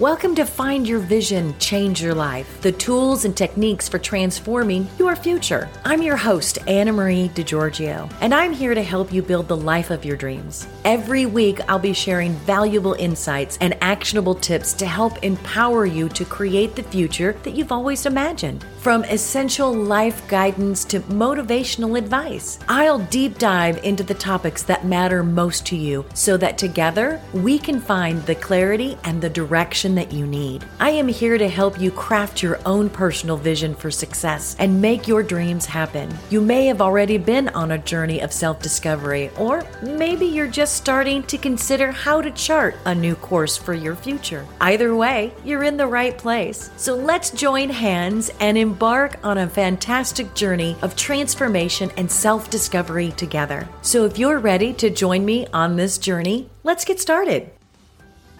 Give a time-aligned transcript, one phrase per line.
[0.00, 5.14] Welcome to Find Your Vision, Change Your Life, the tools and techniques for transforming your
[5.14, 5.70] future.
[5.84, 9.90] I'm your host, Anna Marie DeGiorgio, and I'm here to help you build the life
[9.90, 10.66] of your dreams.
[10.84, 16.24] Every week, I'll be sharing valuable insights and actionable tips to help empower you to
[16.24, 18.64] create the future that you've always imagined.
[18.84, 25.22] From essential life guidance to motivational advice, I'll deep dive into the topics that matter
[25.22, 30.12] most to you so that together we can find the clarity and the direction that
[30.12, 30.66] you need.
[30.80, 35.08] I am here to help you craft your own personal vision for success and make
[35.08, 36.14] your dreams happen.
[36.28, 40.76] You may have already been on a journey of self discovery, or maybe you're just
[40.76, 44.46] starting to consider how to chart a new course for your future.
[44.60, 46.70] Either way, you're in the right place.
[46.76, 53.12] So let's join hands and embark on a fantastic journey of transformation and self discovery
[53.12, 53.68] together.
[53.82, 57.52] So if you're ready to join me on this journey, let's get started.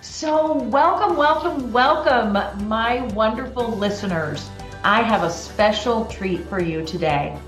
[0.01, 2.33] So, welcome, welcome, welcome,
[2.67, 4.51] my wonderful listeners.
[4.83, 7.39] I have a special treat for you today.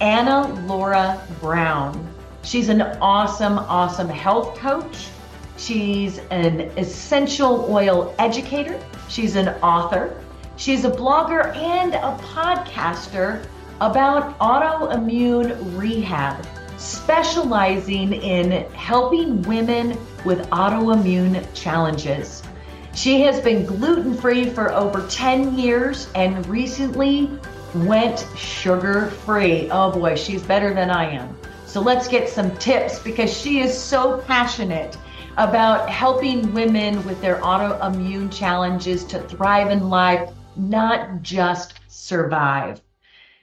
[0.00, 2.04] Anna Laura Brown.
[2.42, 5.06] She's an awesome, awesome health coach.
[5.56, 8.82] She's an essential oil educator.
[9.08, 10.20] She's an author.
[10.58, 13.46] She's a blogger and a podcaster
[13.80, 16.44] about autoimmune rehab
[16.76, 22.42] specializing in helping women with autoimmune challenges.
[22.92, 27.30] She has been gluten free for over 10 years and recently
[27.76, 29.70] went sugar free.
[29.70, 31.36] Oh boy, she's better than I am.
[31.66, 34.98] So let's get some tips because she is so passionate
[35.36, 42.80] about helping women with their autoimmune challenges to thrive in life, not just survive.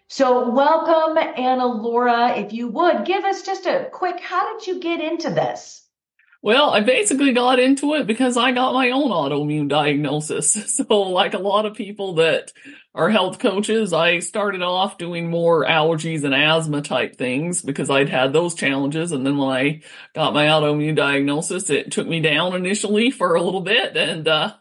[0.08, 2.44] So, welcome, AnnaLaura.
[2.45, 5.81] If you would give us just a quick, how did you get into this?
[6.44, 10.55] Well, I basically got into it because I got my own autoimmune diagnosis.
[10.75, 12.52] So, like a lot of people that
[12.94, 18.09] are health coaches, I started off doing more allergies and asthma type things because I'd
[18.09, 19.11] had those challenges.
[19.11, 19.81] And then when I
[20.13, 24.53] got my autoimmune diagnosis, it took me down initially for a little bit and, uh,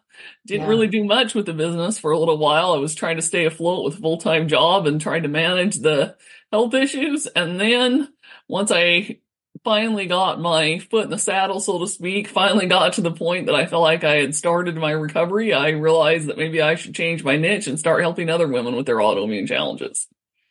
[0.46, 0.68] didn't yeah.
[0.68, 2.72] really do much with the business for a little while.
[2.72, 5.78] I was trying to stay afloat with a full time job and trying to manage
[5.78, 6.16] the
[6.52, 7.26] health issues.
[7.26, 8.12] And then
[8.48, 9.18] once I
[9.64, 13.46] finally got my foot in the saddle, so to speak, finally got to the point
[13.46, 16.94] that I felt like I had started my recovery, I realized that maybe I should
[16.94, 20.06] change my niche and start helping other women with their autoimmune challenges.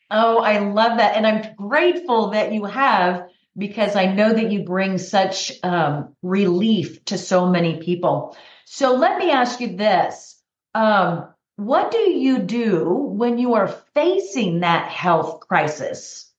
[0.10, 1.16] Oh, I love that.
[1.16, 3.28] And I'm grateful that you have
[3.58, 8.36] because I know that you bring such um, relief to so many people.
[8.66, 10.42] So let me ask you this.
[10.74, 16.32] Um, what do you do when you are facing that health crisis?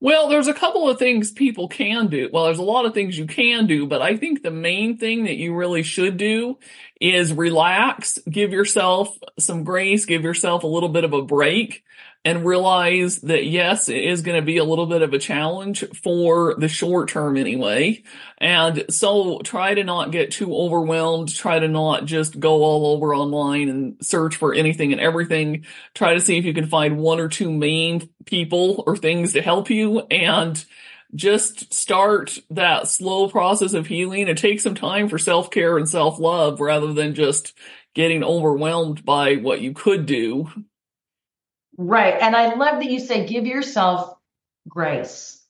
[0.00, 2.30] Well, there's a couple of things people can do.
[2.32, 5.24] Well, there's a lot of things you can do, but I think the main thing
[5.24, 6.58] that you really should do
[7.00, 11.82] is relax, give yourself some grace, give yourself a little bit of a break
[12.28, 15.82] and realize that yes, it is going to be a little bit of a challenge
[16.02, 18.02] for the short term anyway.
[18.36, 21.34] And so try to not get too overwhelmed.
[21.34, 25.64] Try to not just go all over online and search for anything and everything.
[25.94, 29.40] Try to see if you can find one or two main people or things to
[29.40, 30.62] help you and
[31.14, 35.88] just start that slow process of healing and take some time for self care and
[35.88, 37.54] self love rather than just
[37.94, 40.50] getting overwhelmed by what you could do
[41.80, 42.14] Right.
[42.20, 44.18] And I love that you say give yourself
[44.68, 45.40] grace.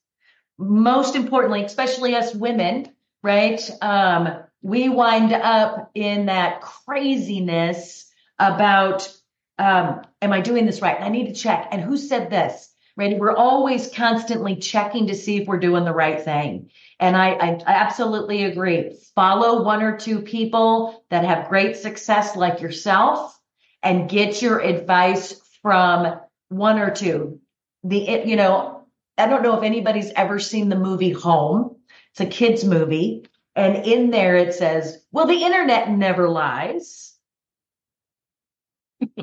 [0.59, 2.89] Most importantly, especially us women,
[3.23, 3.59] right?
[3.81, 9.11] Um, we wind up in that craziness about,
[9.59, 11.01] um, am I doing this right?
[11.01, 11.69] I need to check.
[11.73, 12.69] And who said this?
[12.95, 13.17] Right.
[13.17, 16.71] We're always constantly checking to see if we're doing the right thing.
[16.99, 18.99] And I, I, I absolutely agree.
[19.15, 23.39] Follow one or two people that have great success like yourself
[23.85, 27.41] and get your advice from one or two.
[27.85, 28.87] The, you know,
[29.17, 31.77] I don't know if anybody's ever seen the movie Home.
[32.13, 33.27] It's a kid's movie.
[33.55, 37.17] And in there it says, well, the internet never lies.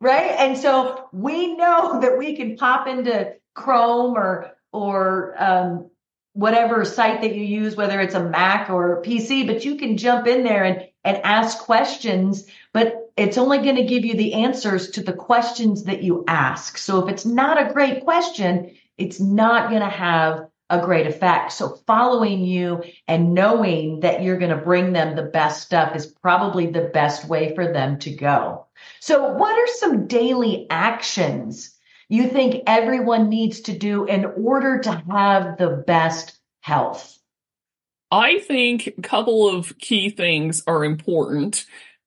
[0.00, 0.30] right.
[0.38, 5.90] And so we know that we can pop into Chrome or, or, um,
[6.34, 9.98] whatever site that you use, whether it's a Mac or a PC, but you can
[9.98, 12.46] jump in there and, and ask questions.
[12.72, 16.78] But it's only going to give you the answers to the questions that you ask.
[16.78, 21.52] So if it's not a great question, it's not going to have a great effect.
[21.52, 26.06] So following you and knowing that you're going to bring them the best stuff is
[26.06, 28.66] probably the best way for them to go.
[29.00, 31.76] So what are some daily actions
[32.08, 37.18] you think everyone needs to do in order to have the best health?
[38.10, 41.66] I think a couple of key things are important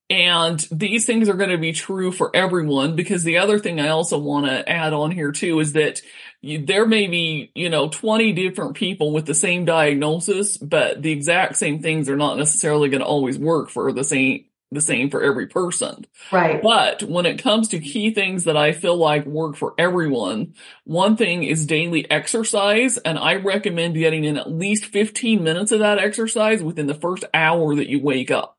[0.10, 3.90] And these things are going to be true for everyone because the other thing I
[3.90, 6.02] also want to add on here too is that
[6.42, 11.12] you, there may be, you know, 20 different people with the same diagnosis, but the
[11.12, 15.10] exact same things are not necessarily going to always work for the same, the same
[15.10, 16.06] for every person.
[16.32, 16.62] Right.
[16.62, 20.54] But when it comes to key things that I feel like work for everyone,
[20.84, 23.00] one thing is daily exercise.
[23.00, 27.26] And I recommend getting in at least 15 minutes of that exercise within the first
[27.34, 28.55] hour that you wake up.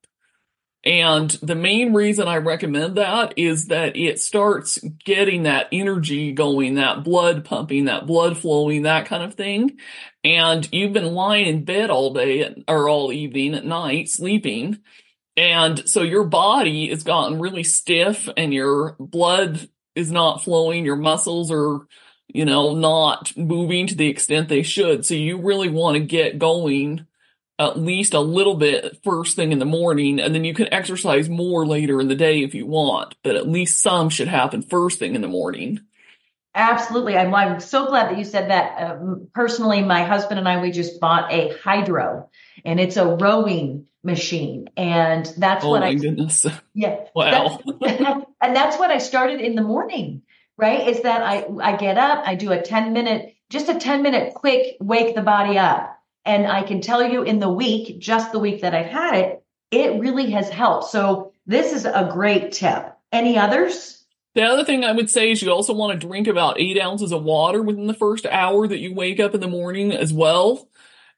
[0.86, 6.76] And the main reason I recommend that is that it starts getting that energy going,
[6.76, 9.78] that blood pumping, that blood flowing, that kind of thing.
[10.22, 14.78] And you've been lying in bed all day or all evening at night sleeping.
[15.36, 20.84] And so your body has gotten really stiff and your blood is not flowing.
[20.84, 21.80] Your muscles are,
[22.28, 25.04] you know, not moving to the extent they should.
[25.04, 27.08] So you really want to get going
[27.58, 31.28] at least a little bit first thing in the morning, and then you can exercise
[31.28, 34.98] more later in the day if you want, but at least some should happen first
[34.98, 35.80] thing in the morning.
[36.54, 37.16] Absolutely.
[37.16, 38.80] I'm, I'm so glad that you said that.
[38.80, 38.96] Uh,
[39.34, 42.30] personally, my husband and I, we just bought a Hydrow
[42.64, 44.70] and it's a rowing machine.
[44.74, 46.46] And that's oh what my I, goodness.
[46.74, 47.04] yeah.
[47.14, 47.60] Wow.
[47.80, 50.22] That's, and that's what I started in the morning,
[50.56, 50.88] right?
[50.88, 54.32] Is that I, I get up, I do a 10 minute, just a 10 minute
[54.32, 55.95] quick wake the body up
[56.26, 59.44] and I can tell you in the week, just the week that I've had it,
[59.70, 60.90] it really has helped.
[60.90, 62.92] So this is a great tip.
[63.12, 64.04] Any others?
[64.34, 67.12] The other thing I would say is you also want to drink about eight ounces
[67.12, 70.68] of water within the first hour that you wake up in the morning as well.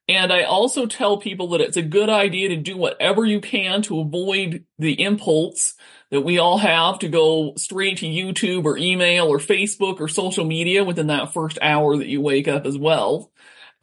[0.09, 3.83] And I also tell people that it's a good idea to do whatever you can
[3.83, 5.75] to avoid the impulse
[6.11, 10.45] that we all have to go straight to YouTube or email or Facebook or social
[10.45, 13.31] media within that first hour that you wake up as well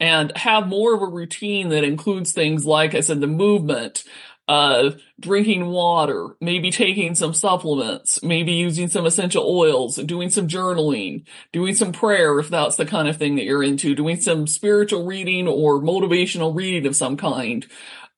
[0.00, 4.04] and have more of a routine that includes things like I said, the movement,
[4.48, 11.24] uh, drinking water, maybe taking some supplements, maybe using some essential oils, doing some journaling,
[11.52, 15.04] doing some prayer if that's the kind of thing that you're into, doing some spiritual
[15.04, 17.66] reading or motivational reading of some kind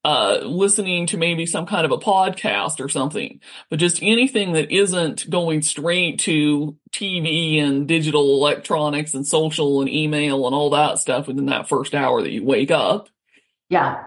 [0.04, 4.70] uh, listening to maybe some kind of a podcast or something, but just anything that
[4.70, 10.98] isn't going straight to TV and digital electronics and social and email and all that
[10.98, 13.08] stuff within that first hour that you wake up.
[13.68, 14.04] Yeah.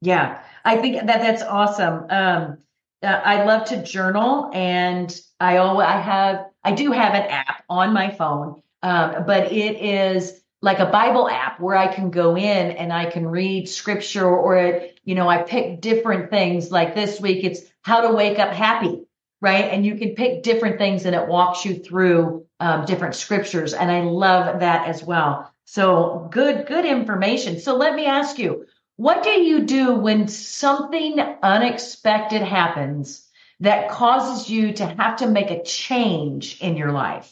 [0.00, 0.42] Yeah.
[0.64, 2.06] I think that that's awesome.
[2.08, 2.58] Um,
[3.02, 7.64] uh, I love to journal and I always, I have, I do have an app
[7.68, 8.62] on my phone.
[8.82, 13.10] Um, but it is like a Bible app where I can go in and I
[13.10, 18.00] can read scripture or, you know, I pick different things like this week, it's how
[18.02, 19.04] to wake up happy,
[19.40, 19.64] right?
[19.64, 23.74] And you can pick different things and it walks you through um, different scriptures.
[23.74, 25.52] And I love that as well.
[25.66, 27.60] So good, good information.
[27.60, 28.66] So let me ask you,
[28.96, 33.28] what do you do when something unexpected happens
[33.60, 37.30] that causes you to have to make a change in your life?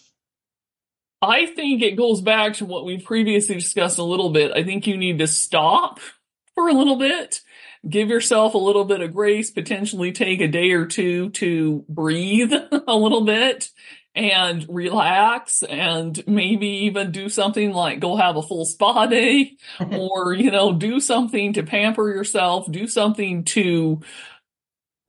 [1.20, 4.50] I think it goes back to what we previously discussed a little bit.
[4.50, 6.00] I think you need to stop
[6.54, 7.42] for a little bit,
[7.88, 12.52] give yourself a little bit of grace, potentially take a day or two to breathe
[12.86, 13.70] a little bit
[14.14, 19.56] and relax and maybe even do something like go have a full spa day
[19.90, 24.00] or, you know, do something to pamper yourself, do something to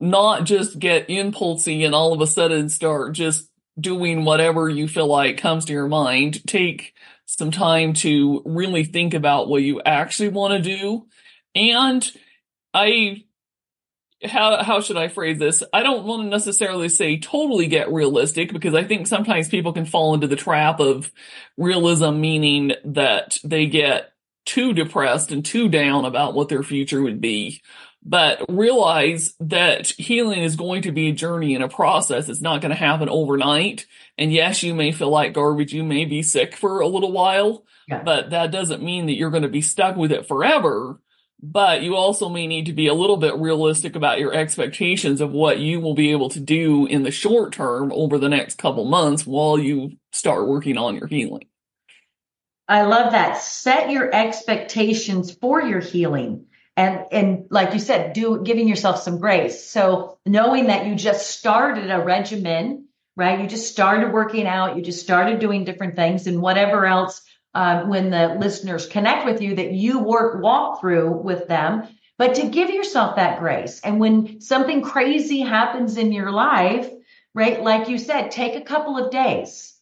[0.00, 5.06] not just get impulsy and all of a sudden start just doing whatever you feel
[5.06, 6.46] like comes to your mind.
[6.46, 6.94] Take
[7.26, 11.06] some time to really think about what you actually want to do.
[11.54, 12.10] And
[12.74, 13.24] I,
[14.22, 15.62] how, how should I phrase this?
[15.72, 19.86] I don't want to necessarily say totally get realistic because I think sometimes people can
[19.86, 21.10] fall into the trap of
[21.56, 24.12] realism, meaning that they get
[24.44, 27.62] too depressed and too down about what their future would be
[28.04, 32.28] but realize that healing is going to be a journey and a process.
[32.28, 33.86] It's not going to happen overnight.
[34.18, 35.72] And yes, you may feel like garbage.
[35.72, 38.02] You may be sick for a little while, yeah.
[38.02, 41.00] but that doesn't mean that you're going to be stuck with it forever.
[41.46, 45.30] But you also may need to be a little bit realistic about your expectations of
[45.30, 48.86] what you will be able to do in the short term over the next couple
[48.86, 51.44] months while you start working on your healing.
[52.66, 53.36] I love that.
[53.42, 56.46] Set your expectations for your healing
[56.76, 61.30] and and like you said do giving yourself some grace so knowing that you just
[61.30, 62.86] started a regimen
[63.16, 67.22] right you just started working out you just started doing different things and whatever else
[67.54, 71.88] uh, when the listeners connect with you that you work walk through with them.
[72.16, 76.88] But to give yourself that grace and when something crazy happens in your life
[77.34, 79.72] right like you said take a couple of days.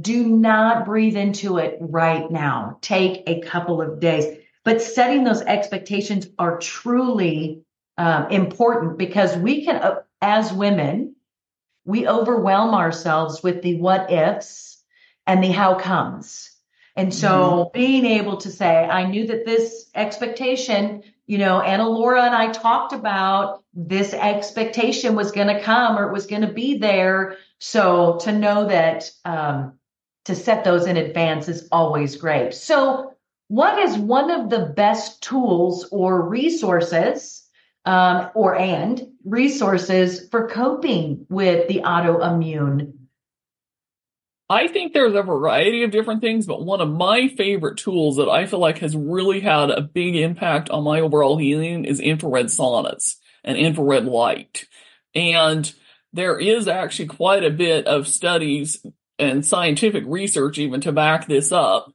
[0.00, 2.78] Do not breathe into it right now.
[2.80, 4.38] Take a couple of days.
[4.64, 7.62] But setting those expectations are truly
[7.98, 11.16] um, important because we can uh, as women,
[11.84, 14.82] we overwhelm ourselves with the what ifs
[15.26, 16.51] and the how comes.
[16.94, 17.78] And so mm-hmm.
[17.78, 22.92] being able to say, I knew that this expectation, you know, AnnaLaura and I talked
[22.92, 27.36] about this expectation was going to come or it was going to be there.
[27.58, 29.78] So to know that, um,
[30.26, 32.54] to set those in advance is always great.
[32.54, 33.14] So
[33.48, 37.42] what is one of the best tools or resources
[37.84, 42.92] um, or and resources for coping with the autoimmune
[44.52, 48.28] I think there's a variety of different things, but one of my favorite tools that
[48.28, 52.46] I feel like has really had a big impact on my overall healing is infrared
[52.46, 54.66] saunas and infrared light.
[55.14, 55.72] And
[56.12, 58.84] there is actually quite a bit of studies
[59.18, 61.90] and scientific research even to back this up.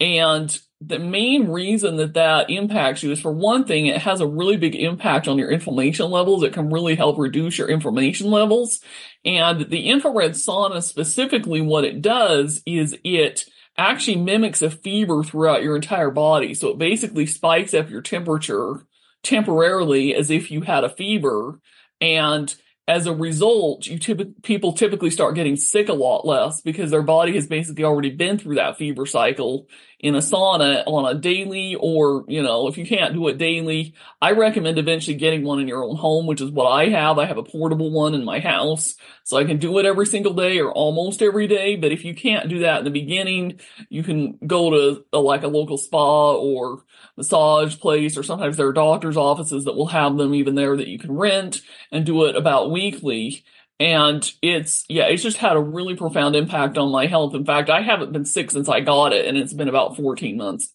[0.00, 4.26] And the main reason that that impacts you is for one thing, it has a
[4.26, 6.42] really big impact on your inflammation levels.
[6.42, 8.80] It can really help reduce your inflammation levels.
[9.24, 13.44] And the infrared sauna specifically, what it does is it
[13.76, 16.54] actually mimics a fever throughout your entire body.
[16.54, 18.86] So it basically spikes up your temperature
[19.22, 21.60] temporarily as if you had a fever.
[22.00, 22.54] And
[22.90, 27.02] as a result, you typ- people typically start getting sick a lot less because their
[27.02, 29.68] body has basically already been through that fever cycle
[30.00, 33.94] in a sauna on a daily or, you know, if you can't do it daily,
[34.20, 37.16] I recommend eventually getting one in your own home, which is what I have.
[37.16, 38.96] I have a portable one in my house.
[39.22, 41.76] So I can do it every single day or almost every day.
[41.76, 45.44] But if you can't do that in the beginning, you can go to a, like
[45.44, 46.82] a local spa or
[47.16, 50.88] massage place, or sometimes there are doctor's offices that will have them even there that
[50.88, 51.60] you can rent
[51.92, 53.44] and do it about weekly.
[53.78, 57.34] And it's, yeah, it's just had a really profound impact on my health.
[57.34, 60.36] In fact, I haven't been sick since I got it and it's been about 14
[60.36, 60.74] months.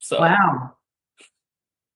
[0.00, 0.20] So.
[0.20, 0.74] Wow.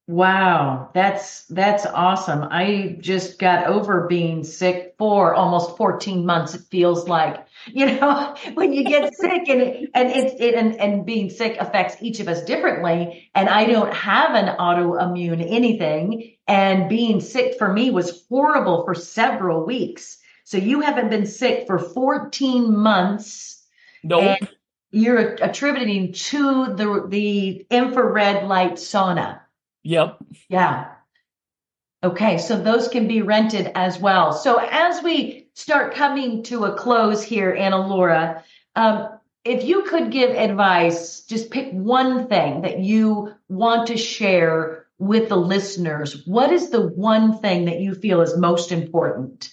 [0.06, 0.90] Wow.
[0.92, 2.46] That's, that's awesome.
[2.50, 6.54] I just got over being sick for almost 14 months.
[6.54, 11.06] It feels like, you know, when you get sick and, and it's, it, and, and
[11.06, 13.30] being sick affects each of us differently.
[13.34, 16.36] And I don't have an autoimmune anything.
[16.46, 21.66] And being sick for me was horrible for several weeks so you haven't been sick
[21.66, 23.62] for 14 months.
[24.02, 24.38] Nope.
[24.90, 29.40] you're attributing to the the infrared light sauna.
[29.84, 30.18] Yep.
[30.48, 30.90] Yeah.
[32.02, 34.32] Okay, so those can be rented as well.
[34.32, 38.42] So as we start coming to a close here, AnnaLaura,
[38.76, 39.08] um,
[39.44, 45.28] if you could give advice, just pick one thing that you want to share with
[45.28, 46.26] the listeners.
[46.26, 49.50] What is the one thing that you feel is most important?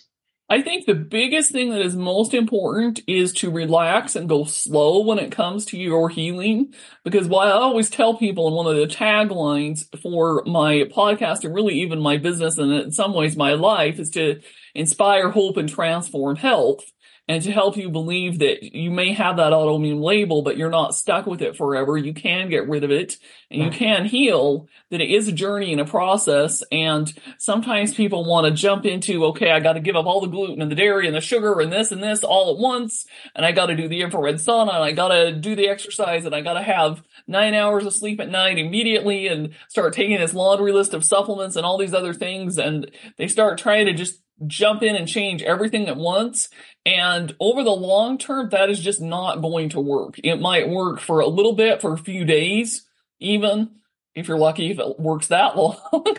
[0.51, 4.99] I think the biggest thing that is most important is to relax and go slow
[4.99, 6.73] when it comes to your healing.
[7.05, 11.55] Because what I always tell people, and one of the taglines for my podcast and
[11.55, 14.41] really even my business and in some ways my life is to
[14.75, 16.83] inspire hope and transform health
[17.31, 20.93] and to help you believe that you may have that autoimmune label, but you're not
[20.93, 21.97] stuck with it forever.
[21.97, 23.15] You can get rid of it
[23.49, 26.61] and you can heal, that it is a journey and a process.
[26.73, 30.27] And sometimes people want to jump into, okay, I got to give up all the
[30.27, 33.05] gluten and the dairy and the sugar and this and this all at once.
[33.33, 36.25] And I got to do the infrared sauna and I got to do the exercise
[36.25, 40.17] and I got to have nine hours of sleep at night immediately and start taking
[40.17, 42.57] this laundry list of supplements and all these other things.
[42.57, 46.49] And they start trying to just jump in and change everything at once.
[46.85, 50.19] And over the long term, that is just not going to work.
[50.23, 52.85] It might work for a little bit, for a few days,
[53.19, 53.71] even
[54.15, 55.79] if you're lucky, if it works that long.
[55.93, 56.11] yeah.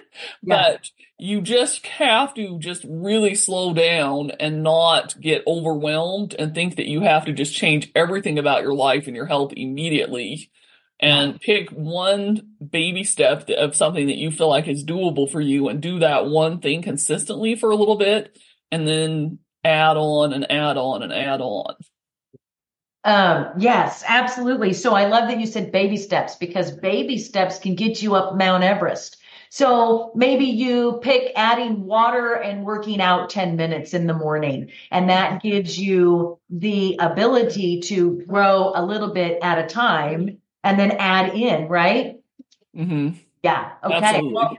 [0.42, 6.76] But you just have to just really slow down and not get overwhelmed and think
[6.76, 10.50] that you have to just change everything about your life and your health immediately
[11.02, 12.40] and pick one
[12.70, 16.26] baby step of something that you feel like is doable for you and do that
[16.26, 18.38] one thing consistently for a little bit
[18.70, 21.74] and then add on and add on and add on.
[23.04, 24.72] Um, yes, absolutely.
[24.72, 28.36] So I love that you said baby steps because baby steps can get you up
[28.36, 29.16] Mount Everest.
[29.50, 35.10] So maybe you pick adding water and working out 10 minutes in the morning, and
[35.10, 40.92] that gives you the ability to grow a little bit at a time and then
[40.92, 42.20] add in, right?
[42.76, 43.18] Mm-hmm.
[43.42, 43.72] Yeah.
[43.82, 44.22] Okay.
[44.22, 44.58] Well,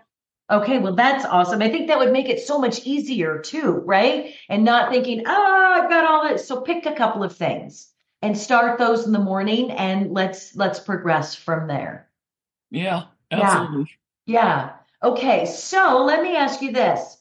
[0.49, 0.79] okay.
[0.79, 1.61] Well, that's awesome.
[1.61, 4.33] I think that would make it so much easier too, right?
[4.49, 6.47] And not thinking, oh, I've got all this.
[6.47, 7.91] So pick a couple of things
[8.21, 12.09] and start those in the morning and let's let's progress from there.
[12.71, 13.91] Yeah, absolutely.
[14.25, 14.43] Yeah.
[14.45, 15.09] yeah.
[15.09, 15.45] Okay.
[15.45, 17.17] So let me ask you this.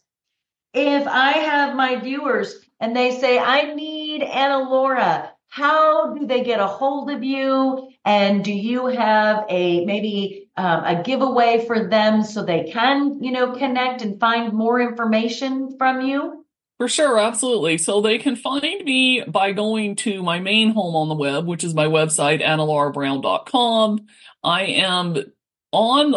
[0.75, 6.61] If I have my viewers and they say, I need AnnaLaura how do they get
[6.61, 7.92] a hold of you?
[8.05, 13.31] And do you have a maybe um, a giveaway for them so they can, you
[13.31, 16.45] know, connect and find more information from you?
[16.79, 17.79] For sure, absolutely.
[17.79, 21.63] So they can find me by going to my main home on the web, which
[21.63, 24.07] is my website, annalaurabrown.com.
[24.43, 25.17] I am
[25.71, 26.15] on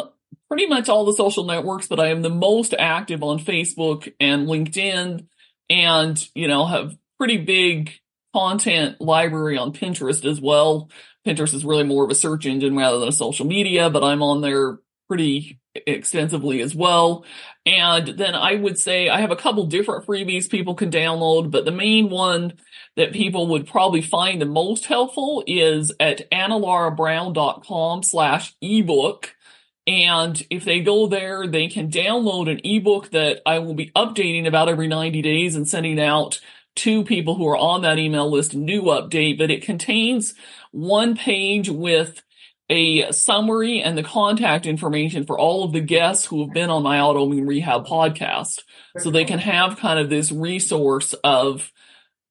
[0.48, 4.48] pretty much all the social networks, but I am the most active on Facebook and
[4.48, 5.28] LinkedIn
[5.70, 7.92] and, you know, have pretty big
[8.34, 10.90] content library on Pinterest as well.
[11.26, 14.22] Pinterest is really more of a search engine rather than a social media, but I'm
[14.22, 17.26] on there pretty extensively as well.
[17.66, 21.66] And then I would say I have a couple different freebies people can download, but
[21.66, 22.54] the main one
[22.96, 29.36] that people would probably find the most helpful is at annalaurabrown.com slash ebook.
[29.88, 34.48] And if they go there, they can download an ebook that I will be updating
[34.48, 36.40] about every 90 days and sending out
[36.76, 40.34] to people who are on that email list new update, but it contains
[40.72, 42.22] one page with
[42.70, 46.84] a summary and the contact information for all of the guests who have been on
[46.84, 48.62] my autoimmune rehab podcast.
[48.98, 51.72] So they can have kind of this resource of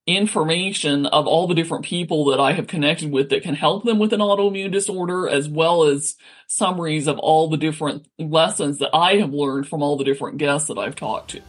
[0.07, 3.99] information of all the different people that I have connected with that can help them
[3.99, 9.17] with an autoimmune disorder, as well as summaries of all the different lessons that I
[9.17, 11.41] have learned from all the different guests that I've talked to.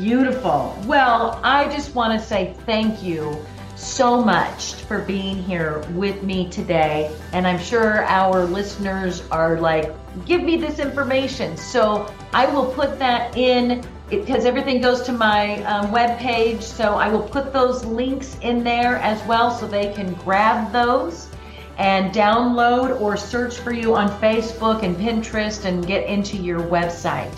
[0.00, 0.78] Beautiful.
[0.86, 3.36] Well, I just want to say thank you
[3.74, 7.12] so much for being here with me today.
[7.32, 9.92] And I'm sure our listeners are like,
[10.24, 11.56] give me this information.
[11.56, 16.62] So I will put that in because everything goes to my um, web page.
[16.62, 21.28] So I will put those links in there as well so they can grab those
[21.76, 27.36] and download or search for you on Facebook and Pinterest and get into your website.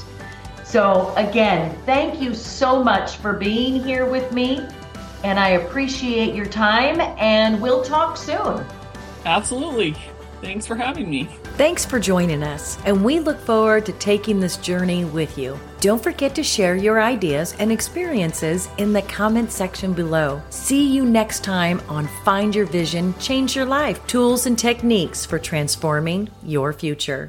[0.70, 4.60] So, again, thank you so much for being here with me
[5.24, 8.64] and I appreciate your time, and we'll talk soon.
[9.24, 9.94] Absolutely.
[10.40, 11.24] Thanks for having me.
[11.58, 15.60] Thanks for joining us, and we look forward to taking this journey with you.
[15.80, 20.40] Don't forget to share your ideas and experiences in the comment section below.
[20.48, 25.38] See you next time on Find Your Vision, Change Your Life Tools and Techniques for
[25.38, 27.28] Transforming Your Future.